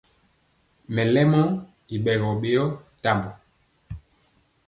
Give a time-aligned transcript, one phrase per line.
[0.93, 1.41] Mɛlɛmɔ
[1.93, 2.63] i ɓɛgɔ ɓeyɔ
[3.03, 3.29] tambɔ.